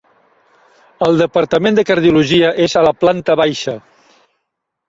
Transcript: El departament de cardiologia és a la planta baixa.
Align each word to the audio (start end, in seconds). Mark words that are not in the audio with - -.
El 1.07 1.19
departament 1.23 1.77
de 1.81 1.85
cardiologia 1.91 2.49
és 2.67 2.75
a 2.75 2.83
la 2.89 2.95
planta 3.05 3.37
baixa. 3.43 3.77